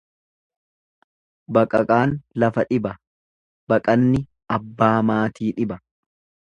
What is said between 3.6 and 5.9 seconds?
baqanni abbaa maatii dhiba.